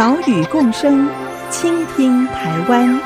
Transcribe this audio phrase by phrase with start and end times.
[0.00, 1.06] 岛屿共生，
[1.50, 2.98] 倾听台湾。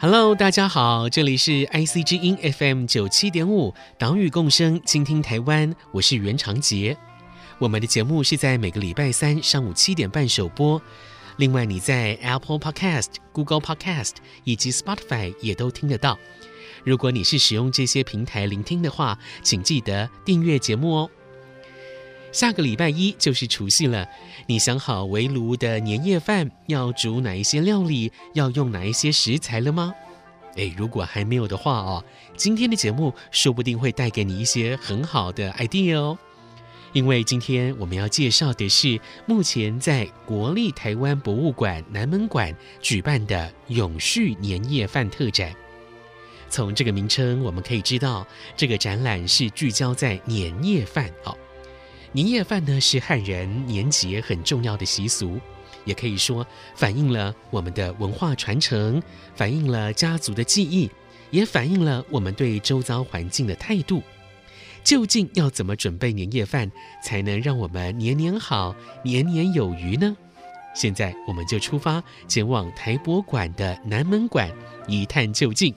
[0.00, 6.96] Hello，大家好，这里是 IC 之音 FM 九七点五，岛屿共生，倾听台湾，我是袁长杰。
[7.58, 10.80] 我们的节目是在每个礼拜三上午七点半首播，
[11.36, 16.18] 另外你在 Apple Podcast、Google Podcast 以及 Spotify 也都听得到。
[16.82, 21.10] 如果你是使用这些平台聆听的话，请记得订阅节目哦。
[22.32, 24.06] 下个礼拜一就是除夕了，
[24.46, 29.94] 你想好围炉的年夜饭要煮哪一些料理，要用哪一些食材了吗？
[30.56, 32.04] 诶，如果还没有的话哦，
[32.36, 36.18] 今天的节目说不定会带给你一些很好的 idea 哦。
[36.94, 45.52] 因为今天我们要介绍的是目前在国立台湾博物馆南门馆举办的永续年夜饭特展。
[46.48, 48.24] 从这个名称我们可以知道，
[48.56, 51.10] 这个展览是聚焦在年夜饭。
[51.24, 51.36] 哦，
[52.12, 55.40] 年夜饭呢是汉人年节很重要的习俗，
[55.84, 59.02] 也可以说反映了我们的文化传承，
[59.34, 60.88] 反映了家族的记忆，
[61.32, 64.00] 也反映了我们对周遭环境的态度。
[64.84, 66.70] 究竟要怎么准备年夜饭，
[67.02, 70.14] 才能让我们年年好、年年有余呢？
[70.74, 74.50] 现在我们就出发，前往台博馆的南门馆
[74.86, 75.74] 一探究竟。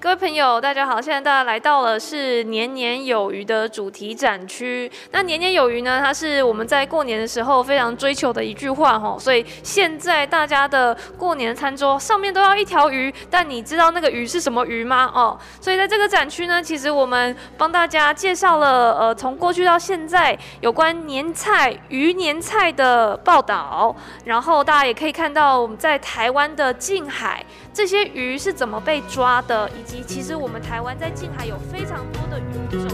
[0.00, 1.02] 各位朋友，大家好！
[1.02, 4.88] 现在大家来到了是年年有余的主题展区。
[5.10, 6.00] 那年年有余呢？
[6.00, 9.18] 它是我们在过年的时候非常追求的一句话吼。
[9.18, 13.12] 所以现在大家的过年餐桌上面都要一条鱼。
[13.28, 15.10] 但你知道那个鱼是什么鱼吗？
[15.12, 23.96] 哦，所以在这个展区呢，其实我们帮大家介绍了呃，从过去到现在有关年菜、鱼年菜的报道。
[24.24, 27.44] 然后大家也可以看到我们在台湾的近海
[27.78, 29.70] 这些鱼是怎么被抓的。
[29.70, 32.88] 以及其实我们台湾在近海有非常多的鱼种。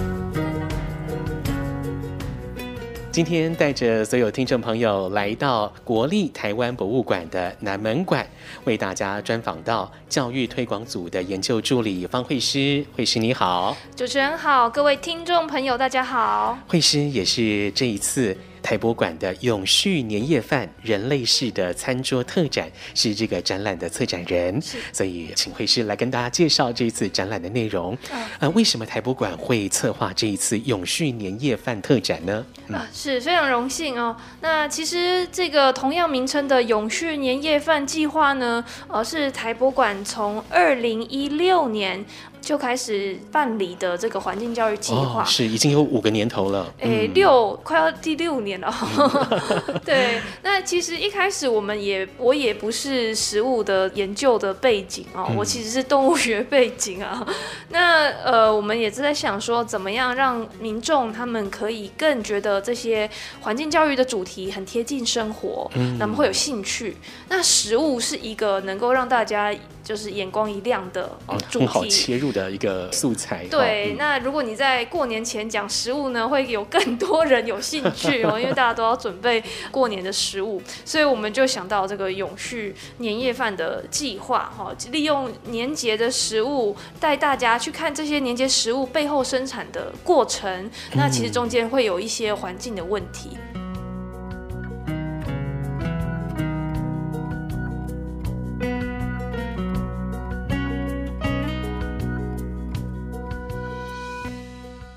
[3.10, 8.26] 今天带着所有听众朋友来到国立台湾博物馆的南门馆，
[8.64, 12.84] 为大家专访到教育推广组的研究助理方慧诗。
[12.94, 16.58] 慧诗你好，主持人好，各位听众朋友大家好。
[16.68, 18.36] 慧诗也是这一次。
[18.64, 24.58] 台博馆的永续年夜饭人类式的餐桌特展是这个展览的策展人，
[24.90, 27.96] 所以请惠师来跟大家介绍这一次展览的内容。
[28.38, 32.42] 呃，为什么台博馆会策划这一次永续年夜饭特展呢？
[32.68, 34.16] 嗯、啊，是非常荣幸哦。
[34.40, 42.02] 那其实这个同样名称的永续年夜饭计划呢，呃，是台博馆从二零一六年。
[42.44, 48.72] 就开始办理的这个环境教育计划，哦，是已经有五个年头了，哎、欸，六快要第六年了。
[48.98, 57.26] 嗯、 对，那其实一开始我们也我也不是食物的研究的背景哦，嗯、我其实是动物学背景啊。
[57.70, 63.08] 那呃，我们也是在想说，怎么样让民众他们可以更觉得这些
[63.40, 66.96] 环境教育的主题很贴近生活，嗯，那么会有兴趣。
[67.28, 73.44] 那食物是一个能够让大家就是眼光一亮的哦主题，好切入的一个素材。
[73.48, 93.36] 对，嗯、那如果你在过年前讲食物呢，会有更多人有兴趣哦， 因为大家都要准备过年的食物，所以我们就想到这个永续年夜饭的计划哈，利用年节的食物带大家去看这些年节食物背后生产的过程，那其实中间会有一些环境的问题。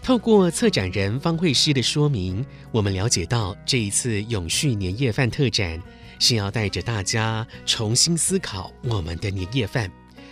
[0.07, 5.83] 透过策展人方慧诗的说明，我们了解到这一次永续年夜饭特展
[6.17, 9.91] 是要带着大家重新思考我们的年夜饭，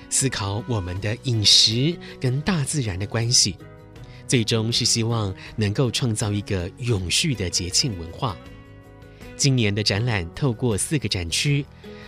[0.10, 3.58] 思考我们的饮食跟大自然的关系，
[4.26, 8.34] 最终是希望能够创造一个永续的节庆文化。
[9.36, 11.66] 今年的展览透过四个展区，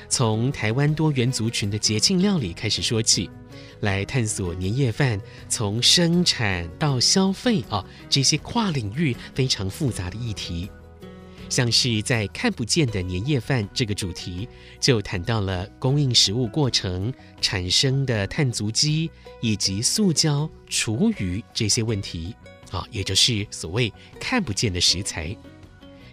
[0.08, 3.30] 从台湾多元族群的节庆料理开始说起。
[3.82, 10.70] 来探索年夜饭从生产到消费啊，这些跨领域非常复杂的议题。
[11.50, 14.50] 像是在看不见的年夜饭这个主题，
[14.82, 19.10] 就谈到了供应食物过程产生的碳足迹
[19.42, 22.36] 以及塑胶、厨余这些问题
[22.70, 25.34] 啊，也就是所谓看不见的食材。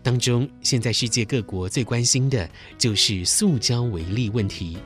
[0.04, 4.78] 当中，现在世界各国最关心的就是塑胶微粒问题。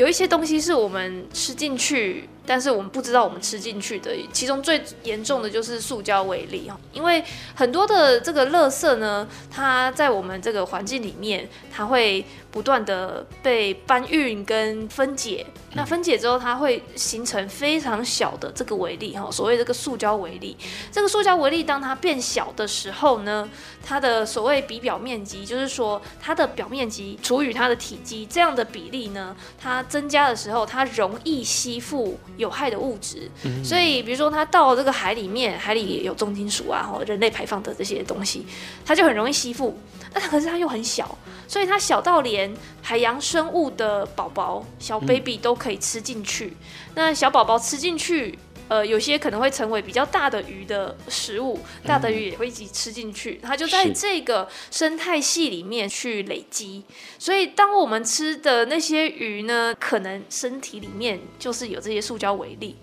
[0.00, 2.26] 有一些东西是我们吃进去。
[2.50, 7.22] 但是我们不知道我们吃进去的，其中最严重的就是塑胶微粒哈，因为
[7.54, 20.56] 很多的这个垃圾呢，它在我们这个环境里面，它会不断的被搬运跟分解，那分解之后，它会形成非常小的这个微粒哈，所谓这个塑胶微粒。
[20.90, 23.48] 这个塑胶微粒当它变小的时候呢，
[23.80, 32.18] 它的所谓比表面积，就是说它的表面积除以它的体积这样的比例呢，它增加的时候，它容易吸附。
[32.40, 33.30] 有害的物质，
[33.62, 38.44] 所以比如说它到这个海里面，海里也有重金属啊，或人类排放的这些东西，
[38.84, 39.78] 它就很容易吸附。
[40.12, 41.16] 那可是它又很小，
[41.46, 42.52] 所以它小到连
[42.82, 46.56] 海洋生物的宝宝小 baby 都可以吃进去。
[46.96, 48.36] 那小宝宝吃进去。
[48.70, 56.84] 呃，有些可能会成为比较大的鱼的食物，大的鱼也会一起吃进去，它就在这个生态系里面去累积。
[57.18, 62.76] 所以，当我们吃的那些鱼呢，可能身体里面就是有这些塑胶微粒，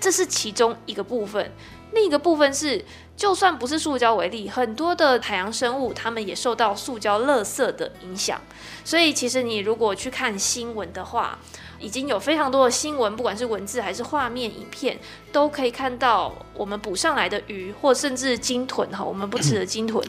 [0.00, 1.52] 这是其中一个部分。
[1.92, 2.84] 另一个部分是，
[3.16, 8.40] 就算不是塑胶为例，很多的海洋生物它们也受到塑胶垃圾的影响。
[8.84, 11.38] 所以，其实你如果去看新闻的话，
[11.78, 14.98] 已经有非常多的新闻，不管是文字还是画面、影片，
[15.32, 20.04] 都可以看到我们捕上来的鱼，或甚至鲸豚哈，我们不吃的鲸豚，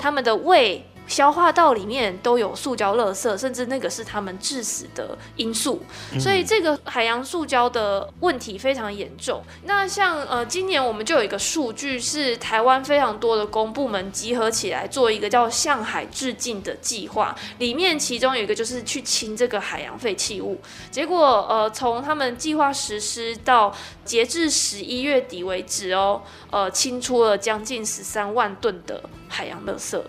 [0.00, 0.84] 它们的胃。
[1.06, 5.82] 消化道里面都有塑胶垃圾，甚至那个是他们致死的因素，
[6.18, 9.42] 所以这个海洋塑胶的问题非常严重。
[9.64, 20.60] 那像呃，今年我们就有一个数据，是台湾非常多的公部门集合起来做一个叫“向海致敬”的计划，里面其中有一个就是去清这个海洋废弃物。
[20.90, 23.74] 结果呃，从他们计划实施到
[24.04, 30.00] 截至十一月底为止哦，呃，清出了将近十三万吨的海洋垃圾。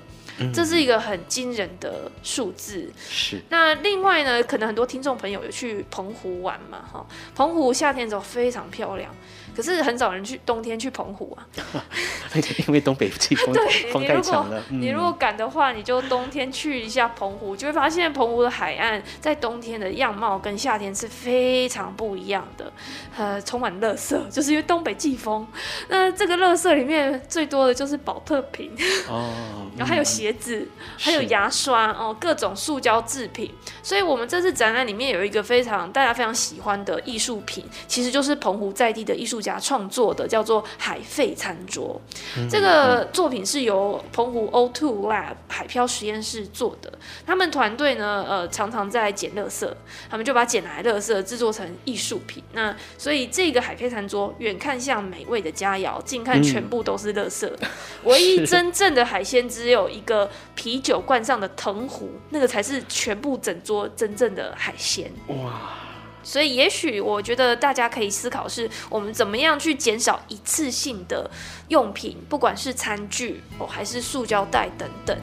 [0.53, 2.91] 这是一个很惊人的数字。
[2.97, 3.41] 是。
[3.49, 6.79] 那另外呢，可能很多听众朋友有去澎湖玩嘛？
[6.91, 9.13] 哈，澎湖夏天的时候非常漂亮。
[9.55, 11.47] 可是很少人去冬天去澎湖啊，
[12.67, 13.55] 因为东北季风
[13.91, 14.61] 风太强了。
[14.69, 22.71] 你如果敢的话，你就冬天去一下澎湖，就会发现澎湖的海岸在冬天的样貌跟夏天是非常不一样的，
[23.17, 25.47] 呃，充满垃圾，就是因为东北季风。
[25.87, 28.71] 那这个垃圾里面最多的就是保特瓶
[29.07, 29.31] 哦，
[29.77, 30.67] 然后还有鞋子，
[30.97, 33.51] 还有牙刷哦，各种塑胶制品。
[33.81, 42.01] 所以我们这次展览里面有一个非常大家非常喜欢的艺术品，其实就是澎湖在地的艺术家创作的叫做海废餐桌，
[42.37, 46.91] 嗯，这个作品是由澎湖 O2 Lab 海漂实验室做的。
[47.25, 49.71] 他们团队呢，呃，常常在捡垃圾，
[50.09, 52.43] 他们就把捡来的垃圾制作成艺术品。
[52.53, 57.47] 那所以这个海废餐桌远看像美味的佳肴，近看全部都是垃圾。
[57.47, 57.69] 嗯、
[58.05, 65.11] 唯一真正的海鲜只有一个啤酒罐上的藤壶，那个才是全部整桌真正的海鲜。
[65.27, 65.84] 哇！
[66.25, 71.29] 所以，也许我觉得大家可以思考，是我们怎么样去减少一次性的
[71.69, 75.15] 用品，不管是餐具哦，还是塑胶袋等等。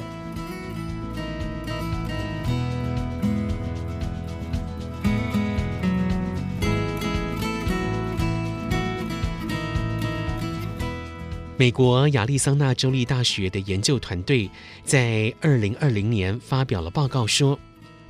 [11.58, 14.50] 美国亚利桑那州立大学的研究团队
[14.84, 17.56] 在二零二零年发表了报告说，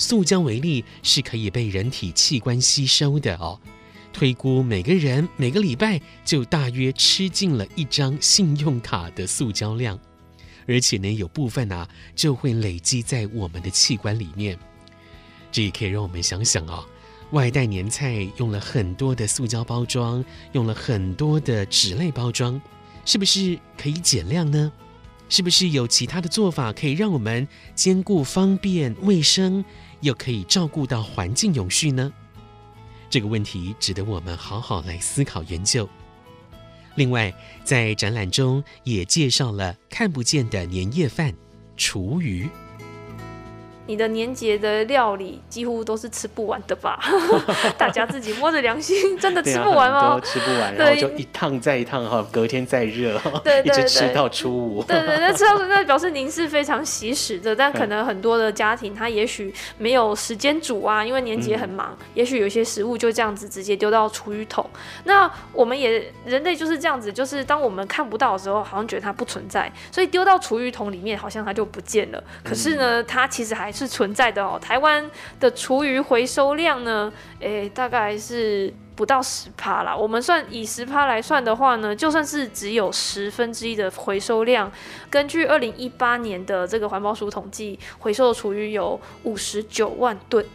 [0.02, 3.56] 塑胶微粒是可以被人体器官吸收的哦，
[4.12, 9.97] 推估每个人每个礼拜就大约吃进了一张信用卡的塑胶量，
[10.66, 14.59] 而且呢，有部分啊就会累积在我们的器官里面。
[15.52, 16.85] 这也可以让我们想想啊、哦，
[17.30, 22.61] 外带年菜用了很多的塑胶包装，用了很多的纸类包装，
[23.04, 24.73] 是不是可以减量呢？
[25.28, 29.64] 是不是有其他的做法可以让我们兼顾方便卫生？
[30.02, 32.12] 又可以照顾到环境永续呢？
[33.09, 35.88] 这个问题值得我们好好来思考研究。
[36.94, 41.35] 另外，在展览中也介绍了看不见的年夜饭——
[41.76, 42.49] 厨余。
[43.93, 46.99] 你的年节的料理几乎都是吃不完的吧？
[47.77, 50.19] 大家自己摸着良心， 真的吃不完吗？
[50.25, 54.83] 吃不完，然后就一趟再一趟哈，隔天再热，对， 对，对，一直吃到初五。
[54.85, 64.65] 对对，那吃到那表示您是非常惜食的，但可能很多的家庭他也许没有时间煮啊，因为年节很忙，嗯、也许有些食物就这样子直接丢到厨余桶。
[65.05, 72.25] 那我们也人类就是这样子，就是当我们看不到的时候，好像觉得它不存在，所以丢到厨余桶里面，好像它就不见了。
[72.43, 74.57] 可是呢，它其实还是是存在的哦。
[74.62, 75.11] 台湾
[75.41, 79.97] 的厨余回收量呢，诶、大概是不到十趴啦。
[79.97, 84.71] 我们算以十趴来算的话呢，就算是只有十分之一的回收量，
[85.11, 90.47] 根据二零一八年的这个环保署统计，回收的厨余有五十九万吨。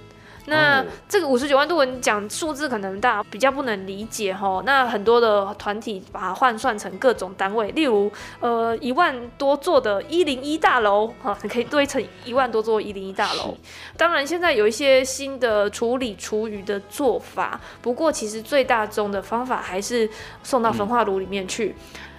[0.48, 4.62] 那这个五十九万度，你讲数字可能大家比较不能理解齁。
[4.64, 13.58] 那很多的团体把它换算成各种单位，例如呃一万多座的一零一大楼，哈，你可以堆成一万多座一零一大楼。
[13.98, 20.10] 当然现在有一些新的处理厨余的做法，不过其实最大宗的方法还是
[20.44, 21.76] 送到焚化炉里面去。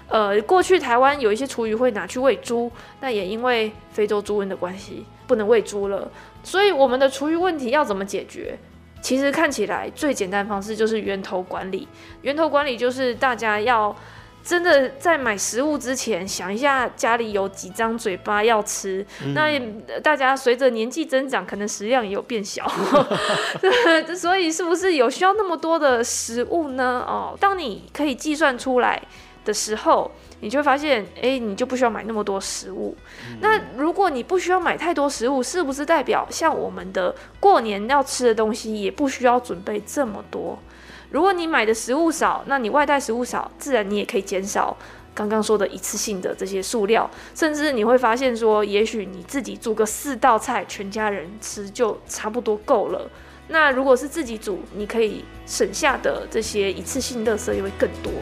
[0.08, 6.10] 呃，过去台湾有一些厨余会拿去喂猪，那也因为非洲猪瘟的关系，不能喂猪了。
[6.42, 8.58] 所以我们的厨余问题要怎么解决？
[9.00, 11.86] 其实看起来最简单的方式就是源头管理。
[12.22, 13.94] 源头管理就是大家要
[14.42, 19.06] 真的在买食物之前想一下家里有几张嘴巴要吃。
[19.24, 19.60] 嗯、那
[20.00, 22.66] 大家随着年纪增长，可能食量也有变小。
[24.16, 27.04] 所以是不是有需要那么多的食物呢？
[27.06, 29.00] 哦，当你可以计算出来
[29.48, 30.10] 的时候。
[30.40, 32.96] 你就会发现，哎、欸，你就不需要买那么多食物。
[33.28, 40.56] 嗯、那如果你不需要买太多食物，是不是代表像我们的过年要吃的东西也不需要准备这么多？
[41.10, 44.76] 如果你买的食物少，那你外带食物少，自然你也可以减少
[45.12, 47.10] 刚刚说的一次性的这些塑料。
[47.34, 53.10] 甚至你会发现说，也许你自己煮个四道菜，全家人吃就差不多够了。
[53.48, 58.12] 那如果是自己煮，你可以省下的这些一次性垃圾也会更多。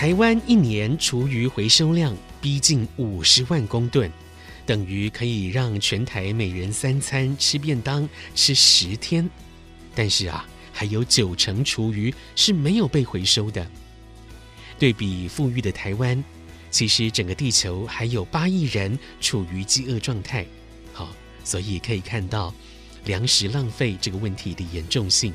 [0.00, 4.10] 台湾一年厨余回收量逼近五十万公吨，
[4.64, 9.28] 等于可以让全台每人三餐吃便当吃十天。
[9.94, 13.70] 但是啊，还有九成厨余是没有被回收的。
[14.78, 16.24] 对比富裕的台湾，
[16.70, 20.46] 其实整个地球还有八亿人处于饥饿状态。
[20.94, 21.14] 好，
[21.44, 22.54] 所以可以看到
[23.04, 25.34] 粮食浪费这个问题的严重性。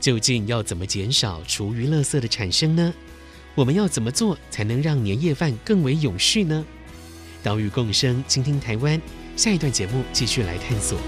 [0.00, 2.94] 究竟要怎么减少厨余垃圾的产生呢？
[3.60, 6.64] 我们要怎么做才能让年夜饭更为永续呢？
[7.42, 8.98] 岛屿共生，倾听台湾。
[9.36, 10.98] 下一段节目继续来探索。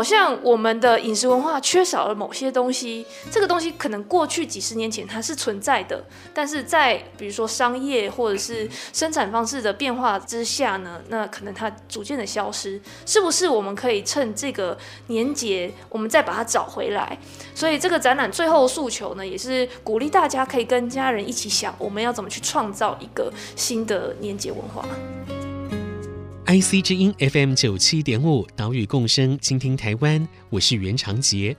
[0.00, 6.02] 好像我们的饮食文化缺少了某些东西，这个东西可能过去几十年前它是存在的，
[6.32, 14.74] 但是在比如说商业或者是生产方式的变化之下呢，那可能它逐渐的消失，是不是我们可以趁这个
[15.08, 17.18] 年节，我们再把它找回来？
[17.54, 24.82] 所以这个展览最后诉求呢，也是鼓励大家可以跟家人一起想，我们要怎么去创造一个新的年节文化。
[26.50, 30.26] IC 之音 FM 九七点五，岛屿共生，倾听台湾。
[30.48, 31.56] 我是袁长杰。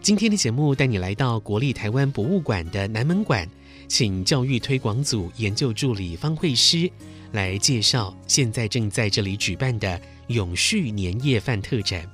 [0.00, 3.48] 今天的节目带你来到国立台湾博物馆的南门馆，
[3.88, 6.88] 请教育推广组研究助理方慧诗
[7.32, 12.08] 来介绍现在正在这里举办的永续年夜饭特展。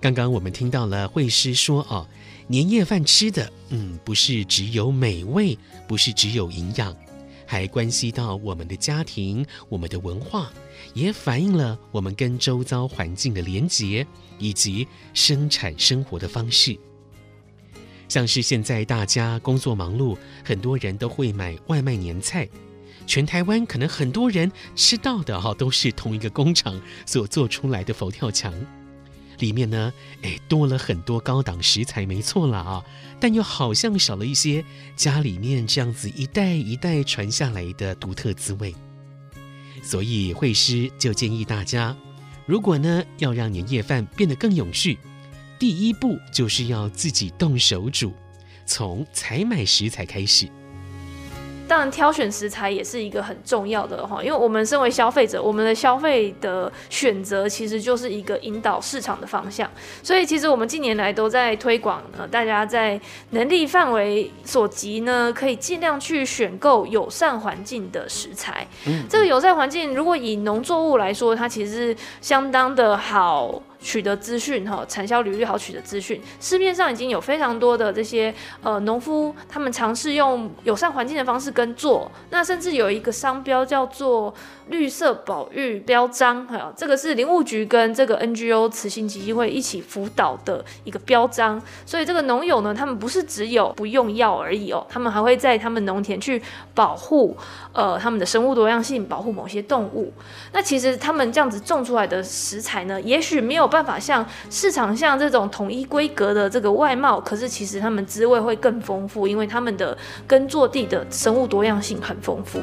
[0.00, 2.06] 刚刚我们听到了慧诗说：“哦，
[2.46, 6.96] 年夜饭吃的，嗯，不是只有美味，不是只有营养，
[7.44, 10.48] 还关系到我们的家庭，我们的文化。”
[10.94, 14.06] 也反映了我们跟周遭环境的连结，
[14.38, 16.78] 以及生产生活的方式。
[18.08, 22.48] 像是现在大家工作忙碌，很多人都会买外卖年菜。
[23.06, 28.54] 全台湾可能很多人吃到的哈，都是同一个工厂所做出来的佛跳墙，
[29.38, 32.84] 里面呢，哎，多了很多高档食材，没错了啊，
[33.18, 38.74] 但又好像少了一些家里面这样子一代一代传下来的独特滋味。
[39.82, 41.94] 所以，惠师就建议大家，
[42.46, 44.96] 如果呢要让年夜饭变得更有序，
[45.58, 48.12] 第一步就是要自己动手煮，
[48.64, 50.48] 从采买食材开始。
[51.68, 59.70] 当然挑选食材也是一个很重要的哈，因为我们身为消费者，我们的消费的选择其实就是一个引导市场的方向。
[60.02, 63.00] 所以其实我们近年来都在推广呢，大家在
[63.30, 68.66] 能力范围所及呢，可以尽量去选购友善环境的食材。
[68.86, 73.62] 嗯，这个友善环境，如果以农作物来说，它其实是相当的好。
[73.82, 84.32] 取得资讯哈，产销履历好取得资讯，市面上已经有非常多的这些呃农夫，他们尝试用友善环境的方式耕作，那甚至有一个商标叫做
[84.68, 96.40] 绿色保育标章，还有这个是林务局跟这个 NGO 慈心基金会一起辅导的一个标章，所以这个农友呢，他们不是只有不用药而已哦，他们还会在他们农田去
[96.74, 97.36] 保护
[97.72, 100.12] 呃他们的生物多样性，保护某些动物。
[100.52, 112.60] 那其实他们这样子种出来的食材呢，也许没有办法像市场上这种统一规格的这个外貌，可是其实他们滋味会更丰富，因为他们的耕作地的生物多样性很丰富。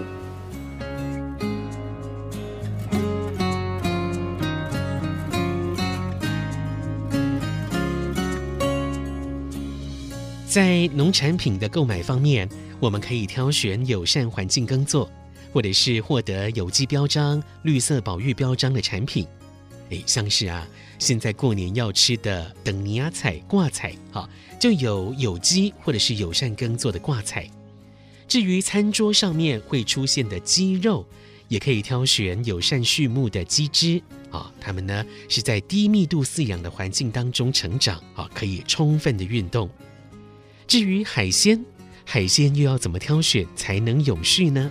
[10.47, 12.47] 在农产品的购买方面，
[12.79, 15.09] 我们可以挑选友善环境耕作，
[15.53, 19.27] 或者是获得有机标章、绿色保育标章的产品。
[19.89, 20.67] 诶，像是啊，
[20.99, 24.29] 现在过年要吃的等尼亚菜挂菜，哈，
[24.59, 27.49] 就有有机或者是友善耕作的挂菜。
[28.27, 31.03] 至于餐桌上面会出现的鸡肉，
[31.47, 39.69] 也可以挑选友善畜牧的鸡只，啊，它们呢是在低密度饲养的环境当中成长，啊，可以充分的运动。
[40.67, 41.65] 至于海鲜，
[42.05, 44.69] 海鲜又要怎么挑选才能永续呢？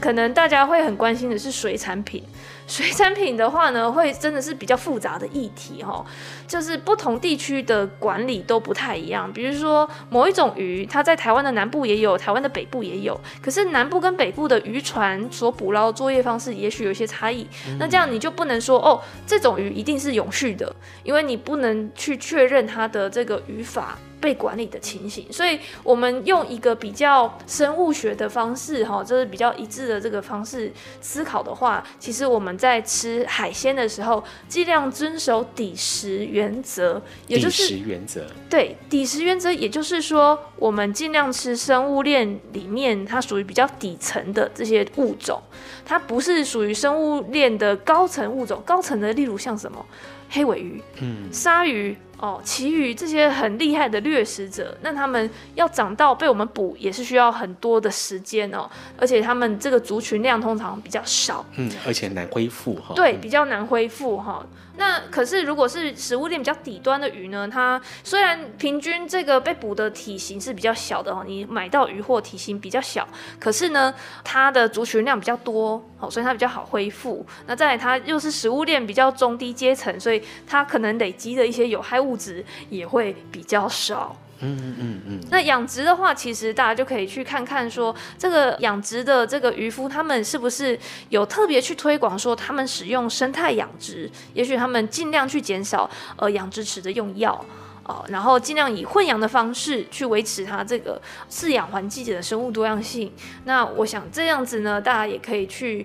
[0.00, 2.24] 可能大家会很关心的是水产品。
[2.72, 6.02] 水产品的话呢，会真的是比较复杂的议题哈，
[6.48, 9.30] 就是不同地区的管理都不太一样。
[9.30, 17.46] 比如说某一种鱼，它在台湾的南部也有，台湾的北部也有，可是南部跟北部的渔船所捕捞作业方式也许有些差异。
[17.78, 23.98] 那这样你就不能说哦，这种鱼一定是永续的，因为你不能去确认它的这个语法。
[24.22, 38.24] 被管理的情形，所以我们用一个比较生物学的方式，哈，就是比较一致的这个方式思考的话，其实我们在吃海鲜的时候，尽量遵守底食原则，也就是底食原则。
[38.48, 45.42] 对，底食原则，也就是说，我们尽量吃生物链里面它属于比较底层的这些物种，
[45.84, 48.62] 它不是属于生物链的高层物种。
[48.64, 49.84] 高层的，例如像什么
[50.30, 51.96] 黑尾鱼、嗯，鲨鱼。
[52.22, 58.70] 哦，其余这些很厉害的掠食者，那他们要长到被我们捕，也是需要很多的时间哦。
[58.96, 62.94] 而且他们这个族群量通常比较少，嗯，而且难恢复哈。
[62.94, 64.46] 对，比较难恢复哈。
[64.76, 67.48] 那可是如果是食物链比较底端的鱼呢？
[67.48, 73.08] 它虽然平均这个被捕的体型是比较小的哦，你买到鱼货体型比较小，
[73.40, 77.24] 可是呢，它的族群量比较多，哦，所以它比较好恢复。
[77.46, 82.02] 那再来，它又是食物链比较中低阶层，所以它可能累积的一些有害。
[82.02, 84.16] 物质也会比较少。
[84.42, 85.20] 嗯嗯嗯。
[85.30, 90.78] 那养殖的话，其实大家就可以去看看，说这个养殖的这个渔夫，他们是不是
[91.08, 97.42] 有特别去推广，说他们使用生态养殖，也许他们尽量去减少呃养殖池的用药
[97.84, 103.12] 哦、然后尽量以混养的方式去维持它这个饲养环境的生物多样性。
[103.44, 105.84] 那我想这样子呢，大家也可以去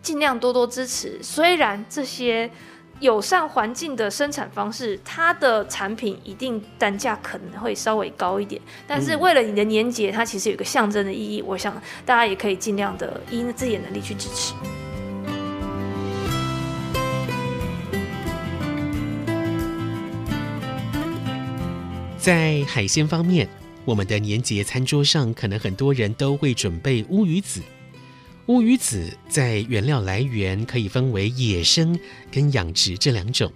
[0.00, 2.50] 尽量多多支持，虽然这些。
[3.00, 11.42] 友善环境的生产方式，它的产品一定单价可能会稍微高一点，但是为了你的年节，它其实有一个象征的意义。
[11.42, 11.74] 我想
[12.06, 14.54] 大家也可以尽量的依自己的能力去支持。
[22.16, 23.46] 在海鲜方面，
[23.84, 27.60] 我们的年节餐桌上，可能很多人都会准备乌鱼子。
[28.46, 31.98] 乌鱼子在原料来源可以分为野生
[32.30, 33.52] 跟养殖这两种。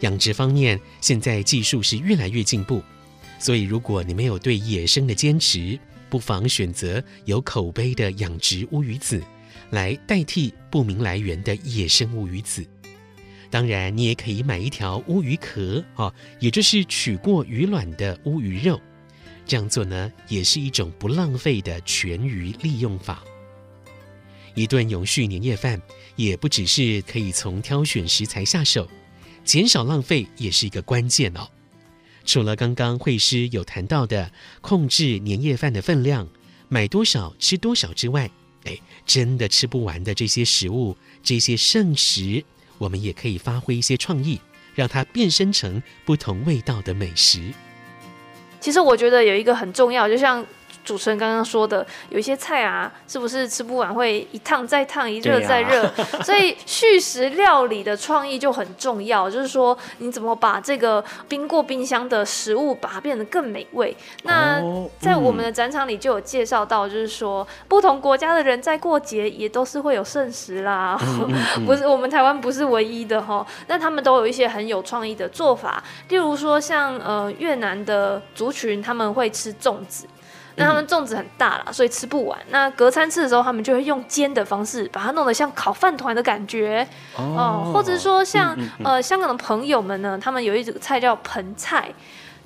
[0.00, 2.82] 养殖方面，现在技术是越来越进步，
[3.38, 9.22] 所以如果你没有对野生的坚持，不妨选择有口碑的养殖乌鱼子
[9.70, 12.64] 来代替不明来源的野生乌鱼子。
[13.50, 18.80] 当然，你也可以买一条乌鱼壳啊，也就是取过鱼卵的乌鱼肉。
[19.44, 23.22] 这样做呢，也是一种不浪费的全鱼利用法。
[24.58, 25.80] 一顿永续年夜饭，
[26.16, 28.88] 也不只是可以从挑选食材下手，
[29.44, 31.48] 减少浪费也是一个关键哦。
[32.24, 36.28] 除了刚刚慧师有谈到的控制年夜饭的分量，
[36.68, 38.28] 买多少吃多少之外，
[38.64, 42.44] 哎，真的吃不完的这些食物，这些剩食，
[42.78, 44.40] 我们也可以发挥一些创意，
[44.74, 47.52] 让它变身成不同味道的美食。
[48.60, 50.44] 其实我觉得有一个很重要，就像。
[50.88, 55.84] 主持人刚刚说的，有一些菜啊，是不是吃不完会一烫再烫，一热再热？
[55.84, 55.92] 啊、
[56.24, 63.94] 所以续食料理的创意就很重要，就是说你怎么把这个冰过冰箱的食物把它变得更美味。
[64.22, 64.62] 那
[64.98, 70.98] 在我们的展场里就有介绍到，就是说不同国家的人在过节也都是会有剩食啦，
[71.66, 73.46] 不是我们台湾不是唯一的哈。
[73.66, 80.06] 那他们都有一些很有创意的做法，例如说像呃越南的族群他们会吃粽子。
[80.58, 82.38] 那他们粽子很大啦，所以吃不完。
[82.50, 91.90] 那隔餐吃的时候，他们就会用煎的方式，把它弄得像烤饭团的感觉哦、呃，或者说像呃香港的朋友们呢，他们有一种菜叫盆菜。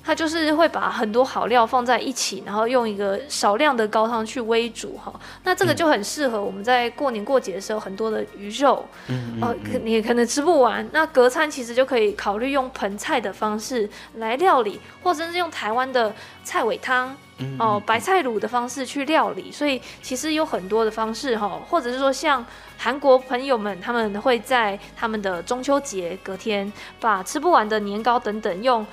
[0.05, 5.13] 它就是会把很多好料放在一起，然后用一个少量的高汤去煨煮哈。
[5.45, 10.85] 那这个就很适合我们在过年过节的时候，很多的鱼肉，嗯，呃，你也可能吃不完。
[10.91, 16.13] 那隔餐其实就可以考虑用盆菜的方式来料理，或者是用台湾的
[16.43, 17.09] 菜尾汤
[17.57, 19.49] 哦、呃、白菜卤的方式去料理。
[19.53, 22.45] 所以其实有很多的方式哈，或者是说像
[22.77, 28.85] 韩国朋友们，他们会在他们的中秋节隔天把吃不完的年糕等等用。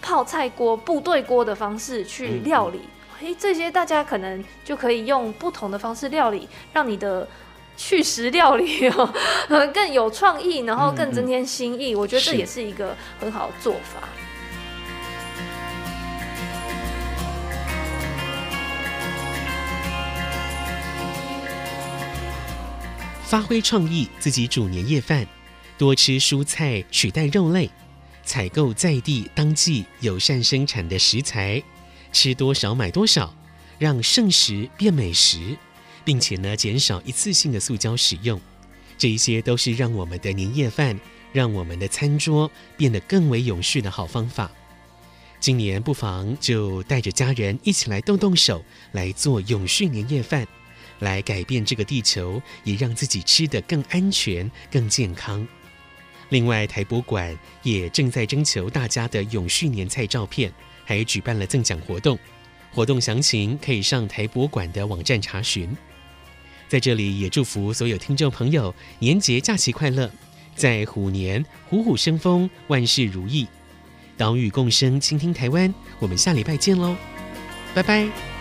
[0.00, 2.80] 泡菜锅、部队锅的方式去料理，
[3.20, 7.28] 嘿、嗯，这些大家可能就可以用不同的方式料理，让你的
[7.76, 9.12] 去食料理哦
[9.74, 11.92] 更有创意，然后更增添新意。
[11.92, 14.08] 嗯嗯，我觉得这也是一个很好的做法。
[23.24, 25.26] 发挥创意，自己煮年夜饭，
[25.76, 27.68] 多吃蔬菜取代肉类。
[28.26, 31.62] 采购在地当季友善生产的食材，
[32.12, 33.32] 吃多少买多少，
[33.78, 35.56] 让剩食变美食，
[36.04, 38.38] 并且呢减少一次性的塑胶使用，
[38.98, 40.98] 这一些都是让我们的年夜饭，
[41.32, 44.50] 让我们的餐桌变得更为永续的好方法。
[45.38, 50.44] 今年不妨就带着家人一起来动动手，来做永续年夜饭，
[50.98, 55.46] 来改变这个地球，也让自己吃得更安全、更健康。
[56.28, 60.52] 另外，台博馆也正在征求大家的永续年菜照片，
[60.84, 62.18] 还举办了赠奖活动。
[62.72, 65.74] 活动详情可以上台博馆的网站查询。
[66.68, 70.10] 在这里，也祝福所有听众朋友年节假期快乐，
[70.54, 73.46] 在虎年虎虎生风，万事如意。
[74.16, 76.96] 岛屿共生，倾听台湾，我们下礼拜见喽，
[77.72, 78.35] 拜拜。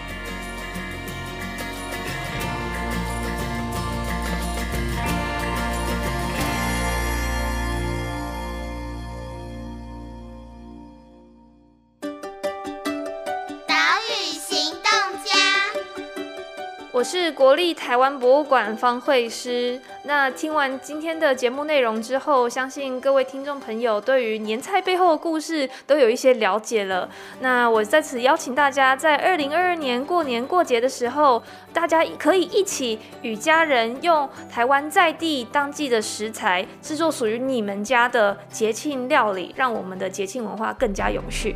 [17.35, 19.79] 国立台湾博物馆方慧师。
[20.03, 27.09] 那听完今天的节目内容之后，相信各位听众朋友对于年菜背后的故事都有一些了解了。
[27.41, 31.43] 那我在此邀请大家，在二零二二年过年过节的时候，
[31.73, 41.55] 大家可以一起与家人用台湾在地当季的食材，制作属于你们家的节庆料理，让我们的节庆文化更加永续。